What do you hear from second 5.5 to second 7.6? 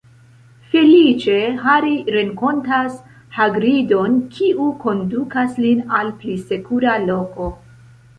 lin al pli sekura loko.